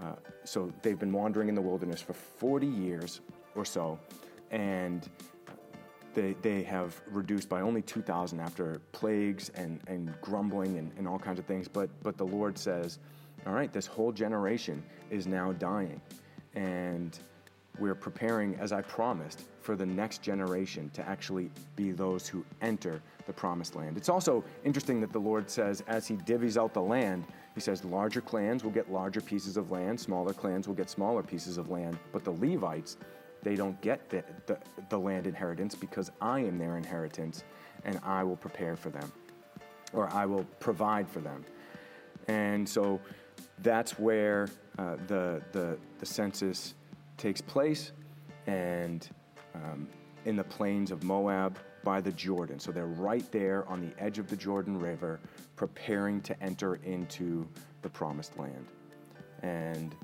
Uh, 0.00 0.12
so 0.44 0.72
they've 0.82 0.98
been 0.98 1.12
wandering 1.12 1.48
in 1.48 1.54
the 1.54 1.60
wilderness 1.60 2.00
for 2.00 2.12
40 2.12 2.66
years 2.66 3.20
or 3.54 3.64
so, 3.64 3.98
and 4.50 5.08
they, 6.14 6.34
they 6.42 6.62
have 6.62 7.00
reduced 7.10 7.48
by 7.48 7.60
only 7.60 7.82
2,000 7.82 8.40
after 8.40 8.80
plagues 8.92 9.50
and, 9.54 9.80
and 9.86 10.14
grumbling 10.20 10.78
and, 10.78 10.92
and 10.98 11.08
all 11.08 11.18
kinds 11.18 11.38
of 11.38 11.46
things. 11.46 11.68
But, 11.68 11.90
but 12.02 12.16
the 12.16 12.26
Lord 12.26 12.58
says, 12.58 12.98
all 13.46 13.52
right, 13.52 13.72
this 13.72 13.86
whole 13.86 14.12
generation 14.12 14.82
is 15.10 15.26
now 15.26 15.52
dying. 15.52 16.00
And 16.54 17.18
we're 17.78 17.94
preparing, 17.94 18.54
as 18.56 18.72
I 18.72 18.82
promised, 18.82 19.44
for 19.60 19.76
the 19.76 19.86
next 19.86 20.22
generation 20.22 20.90
to 20.90 21.08
actually 21.08 21.50
be 21.76 21.92
those 21.92 22.28
who 22.28 22.44
enter 22.60 23.00
the 23.26 23.32
promised 23.32 23.76
land. 23.76 23.96
It's 23.96 24.08
also 24.08 24.44
interesting 24.64 25.00
that 25.00 25.12
the 25.12 25.18
Lord 25.18 25.48
says, 25.50 25.82
as 25.86 26.06
He 26.06 26.16
divvies 26.16 26.60
out 26.60 26.74
the 26.74 26.82
land, 26.82 27.24
He 27.54 27.60
says, 27.60 27.84
larger 27.84 28.20
clans 28.20 28.64
will 28.64 28.70
get 28.70 28.90
larger 28.90 29.20
pieces 29.20 29.56
of 29.56 29.70
land, 29.70 29.98
smaller 29.98 30.32
clans 30.32 30.68
will 30.68 30.74
get 30.74 30.90
smaller 30.90 31.22
pieces 31.22 31.58
of 31.58 31.70
land, 31.70 31.98
but 32.12 32.24
the 32.24 32.32
Levites, 32.32 32.96
they 33.42 33.56
don't 33.56 33.80
get 33.80 34.08
the, 34.08 34.22
the, 34.46 34.58
the 34.88 34.98
land 34.98 35.26
inheritance 35.26 35.74
because 35.74 36.10
I 36.20 36.40
am 36.40 36.58
their 36.58 36.76
inheritance 36.76 37.44
and 37.84 37.98
I 38.04 38.22
will 38.22 38.36
prepare 38.36 38.76
for 38.76 38.90
them 38.90 39.10
or 39.92 40.08
I 40.12 40.26
will 40.26 40.44
provide 40.60 41.08
for 41.08 41.20
them. 41.20 41.44
And 42.28 42.68
so 42.68 43.00
that's 43.58 43.98
where 43.98 44.48
uh, 44.78 44.96
the, 45.06 45.42
the, 45.52 45.78
the 45.98 46.06
census 46.06 46.74
takes 47.16 47.40
place 47.40 47.92
and 48.46 49.08
um, 49.54 49.88
in 50.24 50.36
the 50.36 50.44
plains 50.44 50.90
of 50.90 51.02
Moab 51.02 51.58
by 51.84 52.00
the 52.00 52.12
Jordan. 52.12 52.58
So 52.58 52.70
they're 52.70 52.86
right 52.86 53.30
there 53.32 53.68
on 53.68 53.80
the 53.80 53.92
edge 54.02 54.18
of 54.18 54.28
the 54.28 54.36
Jordan 54.36 54.78
River, 54.78 55.20
preparing 55.56 56.20
to 56.22 56.42
enter 56.42 56.76
into 56.84 57.48
the 57.82 57.88
promised 57.88 58.38
land. 58.38 58.66
And 59.42 59.94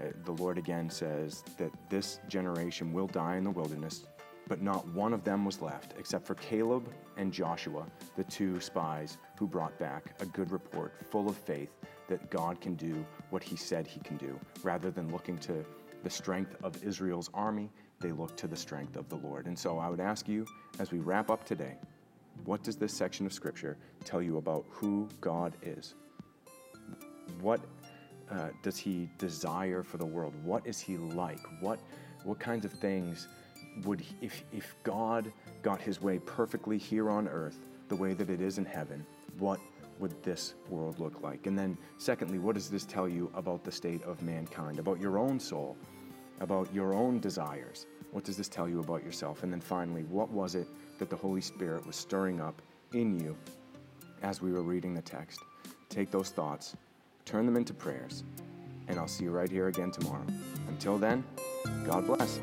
uh, 0.00 0.06
the 0.24 0.32
Lord 0.32 0.58
again 0.58 0.88
says 0.90 1.44
that 1.58 1.70
this 1.90 2.20
generation 2.28 2.92
will 2.92 3.06
die 3.06 3.36
in 3.36 3.44
the 3.44 3.50
wilderness, 3.50 4.04
but 4.48 4.62
not 4.62 4.86
one 4.88 5.12
of 5.12 5.24
them 5.24 5.44
was 5.44 5.60
left, 5.60 5.94
except 5.98 6.26
for 6.26 6.34
Caleb 6.36 6.88
and 7.16 7.32
Joshua, 7.32 7.86
the 8.16 8.24
two 8.24 8.60
spies 8.60 9.18
who 9.38 9.46
brought 9.46 9.78
back 9.78 10.14
a 10.20 10.26
good 10.26 10.50
report 10.50 10.94
full 11.10 11.28
of 11.28 11.36
faith 11.36 11.70
that 12.08 12.30
God 12.30 12.60
can 12.60 12.74
do 12.76 13.04
what 13.30 13.42
he 13.42 13.56
said 13.56 13.86
he 13.86 14.00
can 14.00 14.16
do, 14.16 14.38
rather 14.62 14.90
than 14.90 15.10
looking 15.10 15.36
to 15.38 15.64
the 16.06 16.10
strength 16.10 16.54
of 16.62 16.84
Israel's 16.84 17.28
army, 17.34 17.68
they 17.98 18.12
look 18.12 18.36
to 18.36 18.46
the 18.46 18.54
strength 18.54 18.94
of 18.94 19.08
the 19.08 19.16
Lord. 19.16 19.46
And 19.46 19.58
so 19.58 19.76
I 19.76 19.88
would 19.88 19.98
ask 19.98 20.28
you, 20.28 20.46
as 20.78 20.92
we 20.92 21.00
wrap 21.00 21.30
up 21.30 21.44
today, 21.44 21.74
what 22.44 22.62
does 22.62 22.76
this 22.76 22.94
section 22.94 23.26
of 23.26 23.32
Scripture 23.32 23.76
tell 24.04 24.22
you 24.22 24.36
about 24.36 24.64
who 24.70 25.08
God 25.20 25.54
is? 25.62 25.94
What 27.40 27.60
uh, 28.30 28.50
does 28.62 28.78
He 28.78 29.10
desire 29.18 29.82
for 29.82 29.96
the 29.96 30.06
world? 30.06 30.32
What 30.44 30.64
is 30.64 30.78
He 30.78 30.96
like? 30.96 31.40
What, 31.58 31.80
what 32.22 32.38
kinds 32.38 32.64
of 32.64 32.70
things 32.70 33.26
would, 33.84 34.00
he, 34.00 34.14
if, 34.20 34.44
if 34.52 34.76
God 34.84 35.32
got 35.62 35.80
His 35.80 36.00
way 36.00 36.20
perfectly 36.20 36.78
here 36.78 37.10
on 37.10 37.26
earth, 37.26 37.58
the 37.88 37.96
way 37.96 38.14
that 38.14 38.30
it 38.30 38.40
is 38.40 38.58
in 38.58 38.64
heaven, 38.64 39.04
what 39.40 39.58
would 39.98 40.22
this 40.22 40.54
world 40.68 41.00
look 41.00 41.20
like? 41.20 41.48
And 41.48 41.58
then, 41.58 41.76
secondly, 41.98 42.38
what 42.38 42.54
does 42.54 42.70
this 42.70 42.84
tell 42.84 43.08
you 43.08 43.28
about 43.34 43.64
the 43.64 43.72
state 43.72 44.04
of 44.04 44.22
mankind, 44.22 44.78
about 44.78 45.00
your 45.00 45.18
own 45.18 45.40
soul? 45.40 45.76
About 46.40 46.72
your 46.74 46.94
own 46.94 47.20
desires. 47.20 47.86
What 48.12 48.24
does 48.24 48.36
this 48.36 48.48
tell 48.48 48.68
you 48.68 48.80
about 48.80 49.04
yourself? 49.04 49.42
And 49.42 49.52
then 49.52 49.60
finally, 49.60 50.04
what 50.04 50.30
was 50.30 50.54
it 50.54 50.68
that 50.98 51.10
the 51.10 51.16
Holy 51.16 51.40
Spirit 51.40 51.86
was 51.86 51.96
stirring 51.96 52.40
up 52.40 52.60
in 52.92 53.18
you 53.18 53.36
as 54.22 54.40
we 54.40 54.52
were 54.52 54.62
reading 54.62 54.94
the 54.94 55.02
text? 55.02 55.40
Take 55.88 56.10
those 56.10 56.30
thoughts, 56.30 56.76
turn 57.24 57.46
them 57.46 57.56
into 57.56 57.74
prayers, 57.74 58.24
and 58.88 58.98
I'll 58.98 59.08
see 59.08 59.24
you 59.24 59.30
right 59.30 59.50
here 59.50 59.68
again 59.68 59.90
tomorrow. 59.90 60.26
Until 60.68 60.98
then, 60.98 61.24
God 61.84 62.06
bless. 62.06 62.40